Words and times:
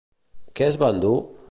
Què 0.61 0.69
es 0.71 0.79
va 0.85 0.91
endur? 0.97 1.15